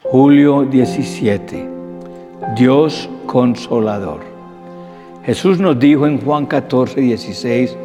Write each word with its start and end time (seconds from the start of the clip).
Julio 0.00 0.62
17. 0.62 1.68
Dios 2.56 3.10
consolador. 3.26 4.20
Jesús 5.24 5.58
nos 5.58 5.76
dijo 5.80 6.06
en 6.06 6.20
Juan 6.20 6.46
14, 6.46 7.00
16, 7.00 7.76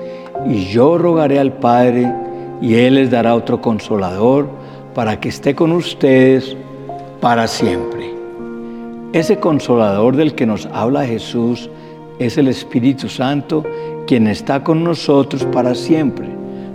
y 0.47 0.65
yo 0.65 0.99
rogaré 0.99 1.39
al 1.39 1.54
Padre, 1.54 2.13
y 2.61 2.75
Él 2.75 2.95
les 2.95 3.09
dará 3.09 3.34
otro 3.34 3.59
consolador 3.59 4.47
para 4.93 5.20
que 5.20 5.29
esté 5.29 5.55
con 5.55 5.71
ustedes 5.71 6.55
para 7.20 7.47
siempre. 7.47 8.14
Ese 9.11 9.39
consolador 9.39 10.16
del 10.16 10.36
que 10.36 10.45
nos 10.45 10.68
habla 10.68 11.07
Jesús 11.07 11.68
es 12.20 12.38
el 12.38 12.48
Espíritu 12.48 13.09
Santo, 13.09 13.66
quien 14.05 14.27
está 14.27 14.64
con 14.64 14.84
nosotros 14.84 15.45
para 15.45 15.73
siempre, 15.73 16.30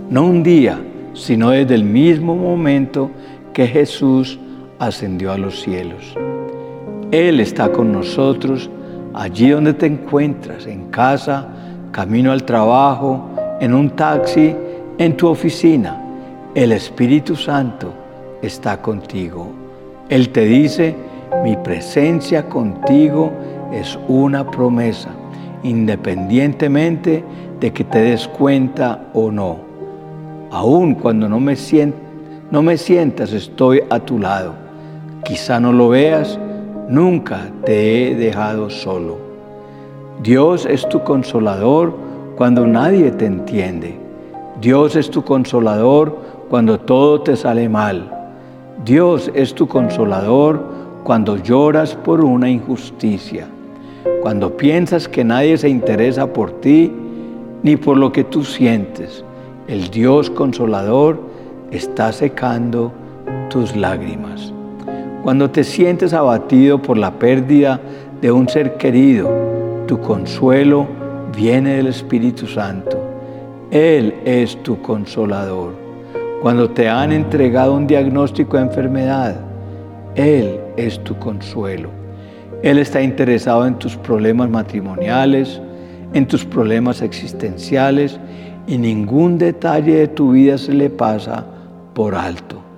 no 0.09 0.25
un 0.25 0.43
día, 0.43 0.81
sino 1.13 1.51
desde 1.51 1.75
el 1.75 1.85
mismo 1.85 2.35
momento 2.35 3.09
que 3.53 3.65
Jesús 3.67 4.37
ascendió 4.79 5.33
a 5.33 5.37
los 5.37 5.61
cielos. 5.61 6.15
Él 7.11 7.39
está 7.41 7.71
con 7.71 7.91
nosotros 7.91 8.69
allí 9.13 9.49
donde 9.49 9.73
te 9.73 9.85
encuentras, 9.85 10.65
en 10.65 10.85
casa, 10.89 11.47
camino 11.91 12.31
al 12.31 12.43
trabajo, 12.43 13.25
en 13.59 13.73
un 13.73 13.89
taxi, 13.91 14.55
en 14.97 15.17
tu 15.17 15.27
oficina. 15.27 16.01
El 16.55 16.71
Espíritu 16.71 17.35
Santo 17.35 17.93
está 18.41 18.81
contigo. 18.81 19.49
Él 20.07 20.29
te 20.29 20.45
dice, 20.45 20.95
mi 21.43 21.57
presencia 21.57 22.47
contigo 22.47 23.31
es 23.73 23.99
una 24.07 24.49
promesa, 24.49 25.09
independientemente 25.63 27.23
de 27.59 27.73
que 27.73 27.83
te 27.83 27.99
des 27.99 28.27
cuenta 28.27 29.09
o 29.13 29.29
no. 29.29 29.57
Aun 30.51 30.95
cuando 30.95 31.27
no 31.27 31.39
me, 31.39 31.55
no 32.49 32.61
me 32.63 32.77
sientas, 32.77 33.33
estoy 33.33 33.81
a 33.89 33.99
tu 33.99 34.17
lado 34.17 34.68
Quizá 35.23 35.59
no 35.59 35.71
lo 35.71 35.89
veas, 35.89 36.39
nunca 36.87 37.51
te 37.65 38.11
he 38.11 38.15
dejado 38.15 38.69
solo. 38.69 39.17
Dios 40.23 40.65
es 40.65 40.87
tu 40.89 41.03
consolador 41.03 41.93
cuando 42.35 42.65
nadie 42.65 43.11
te 43.11 43.25
entiende. 43.25 43.97
Dios 44.59 44.95
es 44.95 45.09
tu 45.09 45.23
consolador 45.23 46.17
cuando 46.49 46.79
todo 46.79 47.21
te 47.21 47.35
sale 47.35 47.69
mal. 47.69 48.11
Dios 48.83 49.31
es 49.33 49.53
tu 49.53 49.67
consolador 49.67 50.63
cuando 51.03 51.37
lloras 51.37 51.95
por 51.95 52.23
una 52.23 52.49
injusticia, 52.49 53.47
cuando 54.21 54.55
piensas 54.55 55.07
que 55.07 55.23
nadie 55.23 55.57
se 55.57 55.69
interesa 55.69 56.27
por 56.27 56.51
ti 56.61 56.91
ni 57.63 57.75
por 57.77 57.97
lo 57.97 58.11
que 58.11 58.23
tú 58.23 58.43
sientes. 58.43 59.23
El 59.67 59.89
Dios 59.89 60.29
consolador 60.29 61.19
está 61.71 62.11
secando 62.11 62.91
tus 63.49 63.75
lágrimas. 63.75 64.53
Cuando 65.23 65.49
te 65.49 65.65
sientes 65.65 66.13
abatido 66.13 66.81
por 66.81 66.97
la 66.97 67.19
pérdida 67.19 67.81
de 68.21 68.31
un 68.31 68.47
ser 68.47 68.77
querido, 68.77 69.29
tu 69.85 69.99
consuelo 69.99 70.87
viene 71.35 71.75
del 71.75 71.87
Espíritu 71.87 72.47
Santo. 72.47 72.97
Él 73.69 74.15
es 74.23 74.63
tu 74.63 74.81
consolador. 74.81 75.73
Cuando 76.41 76.69
te 76.69 76.87
han 76.87 77.11
entregado 77.11 77.75
un 77.75 77.85
diagnóstico 77.85 78.55
de 78.55 78.63
enfermedad, 78.63 79.35
Él 80.15 80.61
es 80.77 81.03
tu 81.03 81.17
consuelo. 81.19 81.89
Él 82.63 82.77
está 82.77 83.01
interesado 83.01 83.67
en 83.67 83.75
tus 83.75 83.97
problemas 83.97 84.49
matrimoniales, 84.49 85.61
en 86.13 86.27
tus 86.27 86.45
problemas 86.45 87.01
existenciales 87.01 88.19
y 88.67 88.77
ningún 88.77 89.37
detalle 89.37 89.95
de 89.95 90.07
tu 90.07 90.31
vida 90.31 90.57
se 90.57 90.73
le 90.73 90.89
pasa 90.89 91.45
por 91.93 92.15
alto. 92.15 92.68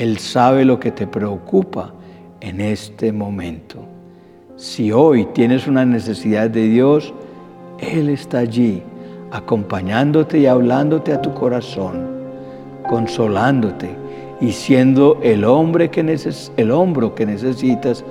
Él 0.00 0.16
sabe 0.16 0.64
lo 0.64 0.80
que 0.80 0.92
te 0.92 1.06
preocupa 1.06 1.92
en 2.40 2.62
este 2.62 3.12
momento. 3.12 3.80
Si 4.56 4.92
hoy 4.92 5.26
tienes 5.34 5.66
una 5.66 5.84
necesidad 5.84 6.48
de 6.48 6.68
Dios, 6.68 7.12
Él 7.78 8.08
está 8.08 8.38
allí, 8.38 8.82
acompañándote 9.30 10.38
y 10.38 10.46
hablándote 10.46 11.12
a 11.12 11.20
tu 11.20 11.34
corazón, 11.34 12.06
consolándote 12.88 13.90
y 14.40 14.52
siendo 14.52 15.18
el, 15.22 15.44
hombre 15.44 15.90
que 15.90 16.00
el 16.56 16.70
hombro 16.70 17.14
que 17.14 17.26
necesitas 17.26 18.02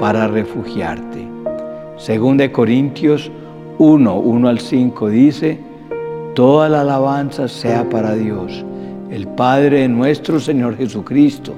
para 0.00 0.26
refugiarte. 0.26 1.28
Según 1.96 2.38
de 2.38 2.50
Corintios 2.50 3.30
1, 3.78 4.18
1 4.18 4.48
al 4.48 4.58
5 4.58 5.08
dice, 5.10 5.60
toda 6.34 6.68
la 6.68 6.80
alabanza 6.80 7.46
sea 7.46 7.88
para 7.88 8.16
Dios 8.16 8.64
el 9.10 9.26
Padre 9.28 9.80
de 9.80 9.88
nuestro 9.88 10.40
Señor 10.40 10.76
Jesucristo. 10.76 11.52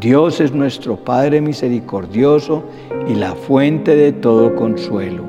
Dios 0.00 0.40
es 0.40 0.52
nuestro 0.52 0.96
Padre 0.96 1.40
misericordioso 1.40 2.64
y 3.08 3.14
la 3.14 3.34
fuente 3.34 3.96
de 3.96 4.12
todo 4.12 4.54
consuelo. 4.54 5.24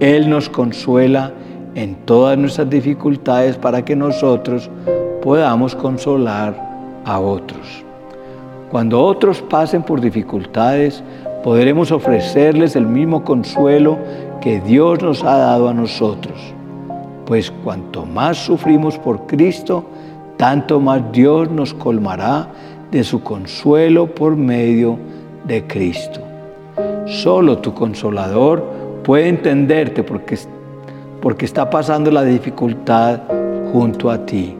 Él 0.00 0.28
nos 0.28 0.48
consuela 0.48 1.32
en 1.74 1.96
todas 2.04 2.38
nuestras 2.38 2.68
dificultades 2.70 3.56
para 3.56 3.84
que 3.84 3.96
nosotros 3.96 4.70
podamos 5.22 5.74
consolar 5.74 6.54
a 7.04 7.18
otros. 7.18 7.84
Cuando 8.70 9.02
otros 9.02 9.42
pasen 9.42 9.82
por 9.82 10.00
dificultades, 10.00 11.02
podremos 11.42 11.90
ofrecerles 11.90 12.76
el 12.76 12.86
mismo 12.86 13.24
consuelo 13.24 13.98
que 14.40 14.60
Dios 14.60 15.02
nos 15.02 15.24
ha 15.24 15.38
dado 15.38 15.68
a 15.68 15.74
nosotros. 15.74 16.38
Pues 17.24 17.50
cuanto 17.64 18.04
más 18.06 18.36
sufrimos 18.36 18.98
por 18.98 19.26
Cristo, 19.26 19.84
tanto 20.38 20.80
más 20.80 21.12
Dios 21.12 21.50
nos 21.50 21.74
colmará 21.74 22.48
de 22.90 23.04
su 23.04 23.22
consuelo 23.22 24.06
por 24.06 24.36
medio 24.36 24.98
de 25.46 25.66
Cristo. 25.66 26.20
Solo 27.06 27.58
tu 27.58 27.74
consolador 27.74 28.64
puede 29.02 29.28
entenderte 29.28 30.02
porque, 30.02 30.38
porque 31.20 31.44
está 31.44 31.68
pasando 31.68 32.10
la 32.10 32.24
dificultad 32.24 33.20
junto 33.72 34.10
a 34.10 34.24
ti. 34.24 34.54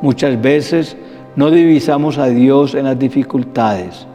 Muchas 0.00 0.40
veces 0.40 0.96
no 1.36 1.50
divisamos 1.50 2.16
a 2.16 2.26
Dios 2.26 2.74
en 2.74 2.84
las 2.84 2.98
dificultades, 2.98 4.06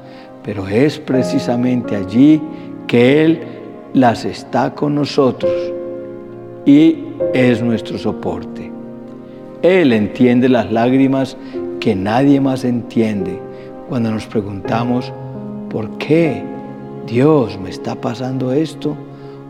pero 0.41 0.67
es 0.67 0.99
precisamente 0.99 1.95
allí 1.95 2.41
que 2.87 3.25
Él 3.25 3.41
las 3.93 4.25
está 4.25 4.73
con 4.73 4.95
nosotros 4.95 5.51
y 6.65 7.05
es 7.33 7.61
nuestro 7.61 7.97
soporte. 7.97 8.72
Él 9.63 9.93
entiende 9.93 10.49
las 10.49 10.69
lágrimas 10.73 11.37
que 11.79 11.95
nadie 11.95 12.41
más 12.41 12.65
entiende 12.65 13.39
cuando 13.87 14.11
nos 14.11 14.25
preguntamos, 14.25 15.13
¿por 15.69 15.89
qué 15.99 16.43
Dios 17.07 17.57
me 17.57 17.69
está 17.69 17.95
pasando 17.95 18.51
esto? 18.51 18.97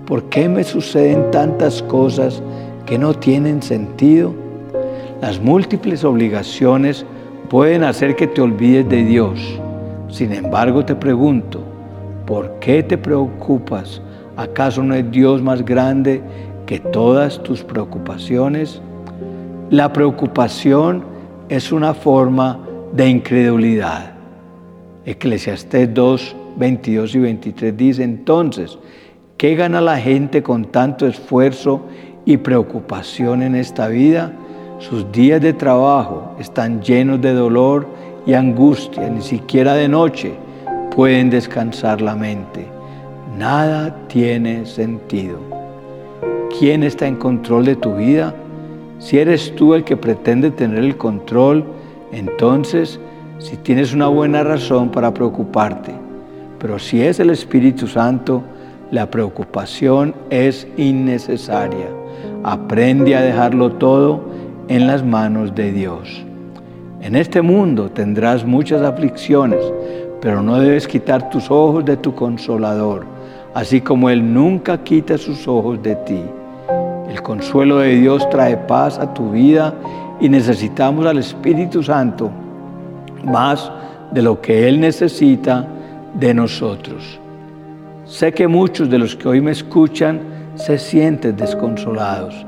¿Por 0.06 0.26
qué 0.26 0.48
me 0.48 0.64
suceden 0.64 1.32
tantas 1.32 1.82
cosas 1.82 2.44
que 2.86 3.00
no 3.00 3.16
tienen 3.16 3.64
sentido? 3.64 4.36
Las 5.20 5.40
múltiples 5.40 6.04
obligaciones 6.04 7.08
pueden 7.50 7.84
hacer 7.84 8.16
que 8.16 8.28
te 8.28 8.42
olvides 8.42 8.88
de 8.88 9.04
Dios. 9.04 9.40
Sin 10.10 10.32
embargo, 10.32 10.86
te 10.86 10.94
pregunto, 10.94 11.60
¿por 12.28 12.60
qué 12.60 12.84
te 12.84 13.00
preocupas? 13.00 14.00
¿Acaso 14.38 14.84
no 14.84 14.94
es 14.94 15.10
Dios 15.10 15.42
más 15.42 15.66
grande 15.66 16.22
que 16.68 16.80
todas 16.80 17.42
tus 17.42 17.64
preocupaciones? 17.64 18.80
La 19.70 19.92
preocupación 19.92 21.04
es 21.50 21.72
una 21.72 21.94
forma 21.94 22.60
de 22.92 23.08
incredulidad. 23.10 24.14
Eclesiastés 25.06 25.94
2, 25.94 26.36
22 26.58 27.16
y 27.16 27.20
23 27.20 27.78
dice 27.78 28.04
entonces, 28.04 28.78
¿qué 29.38 29.56
gana 29.56 29.82
la 29.82 29.98
gente 29.98 30.44
con 30.44 30.66
tanto 30.66 31.08
esfuerzo 31.08 31.82
y 32.26 32.38
preocupación 32.38 33.42
en 33.42 33.56
esta 33.56 33.88
vida? 33.88 34.34
Sus 34.80 35.12
días 35.12 35.42
de 35.42 35.54
trabajo 35.54 36.36
están 36.40 36.82
llenos 36.82 37.22
de 37.22 37.34
dolor 37.34 37.88
y 38.26 38.34
angustia, 38.34 39.10
ni 39.10 39.22
siquiera 39.22 39.74
de 39.74 39.88
noche 39.88 40.34
pueden 40.96 41.30
descansar 41.30 42.02
la 42.02 42.16
mente. 42.16 42.68
Nada 43.38 43.96
tiene 44.08 44.66
sentido. 44.66 45.40
¿Quién 46.60 46.84
está 46.84 47.08
en 47.08 47.16
control 47.16 47.66
de 47.66 47.76
tu 47.76 47.96
vida? 47.96 48.36
Si 49.04 49.20
eres 49.20 49.54
tú 49.58 49.74
el 49.74 49.84
que 49.84 49.98
pretende 49.98 50.50
tener 50.50 50.82
el 50.82 50.96
control, 50.96 51.66
entonces 52.14 53.02
si 53.38 53.58
tienes 53.58 53.94
una 53.94 54.08
buena 54.08 54.46
razón 54.46 54.92
para 54.92 55.14
preocuparte. 55.14 55.92
Pero 56.58 56.80
si 56.80 57.02
es 57.02 57.20
el 57.20 57.30
Espíritu 57.30 57.86
Santo, 57.86 58.42
la 58.92 59.12
preocupación 59.12 60.16
es 60.30 60.66
innecesaria. 60.78 61.90
Aprende 62.46 63.18
a 63.18 63.22
dejarlo 63.22 63.74
todo 63.74 64.22
en 64.70 64.88
las 64.88 65.04
manos 65.04 65.54
de 65.54 65.74
Dios. 65.74 66.26
En 67.02 67.18
este 67.18 67.42
mundo 67.42 67.92
tendrás 67.92 68.46
muchas 68.46 68.84
aflicciones, 68.84 69.60
pero 70.22 70.42
no 70.42 70.58
debes 70.62 70.88
quitar 70.88 71.30
tus 71.30 71.52
ojos 71.52 71.84
de 71.84 71.98
tu 71.98 72.16
consolador, 72.16 73.04
así 73.54 73.82
como 73.82 74.10
Él 74.10 74.34
nunca 74.34 74.82
quita 74.82 75.18
sus 75.18 75.46
ojos 75.46 75.84
de 75.84 75.98
ti. 75.98 76.22
El 77.14 77.22
consuelo 77.22 77.78
de 77.78 77.96
Dios 77.98 78.28
trae 78.32 78.58
paz 78.58 78.98
a 78.98 79.14
tu 79.14 79.30
vida 79.30 79.72
y 80.20 80.30
necesitamos 80.30 81.06
al 81.06 81.20
Espíritu 81.20 81.84
Santo 81.84 82.32
más 83.24 83.72
de 84.12 84.24
lo 84.24 84.42
que 84.42 84.68
Él 84.68 84.80
necesita 84.80 85.68
de 86.16 86.34
nosotros. 86.34 87.20
Sé 88.06 88.32
que 88.32 88.48
muchos 88.48 88.90
de 88.90 88.98
los 88.98 89.16
que 89.16 89.28
hoy 89.28 89.42
me 89.42 89.52
escuchan 89.52 90.22
se 90.56 90.80
sienten 90.80 91.38
desconsolados, 91.38 92.48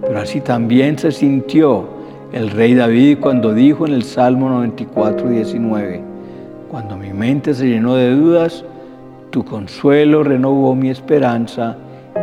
pero 0.00 0.18
así 0.18 0.40
también 0.40 0.98
se 0.98 1.12
sintió 1.12 1.86
el 2.32 2.50
rey 2.50 2.74
David 2.74 3.18
cuando 3.20 3.52
dijo 3.52 3.86
en 3.86 3.92
el 3.92 4.02
Salmo 4.02 4.48
94, 4.48 5.28
19, 5.28 6.00
cuando 6.70 6.96
mi 6.96 7.12
mente 7.12 7.52
se 7.52 7.68
llenó 7.68 7.96
de 7.96 8.16
dudas, 8.16 8.64
tu 9.28 9.44
consuelo 9.44 10.24
renovó 10.24 10.74
mi 10.74 10.88
esperanza 10.88 11.76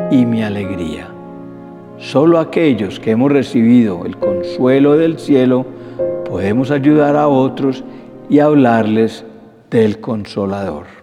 y 0.10 0.26
mi 0.26 0.42
alegría. 0.42 1.13
Solo 1.98 2.40
aquellos 2.40 3.00
que 3.00 3.12
hemos 3.12 3.32
recibido 3.32 4.06
el 4.06 4.18
consuelo 4.18 4.98
del 4.98 5.20
cielo 5.20 5.66
podemos 6.26 6.72
ayudar 6.72 7.16
a 7.16 7.28
otros 7.28 7.84
y 8.30 8.40
hablarles 8.40 9.26
del 9.70 10.00
consolador. 10.00 11.03